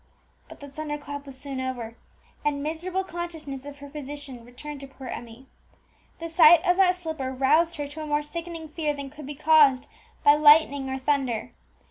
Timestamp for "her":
3.77-3.87, 7.77-7.85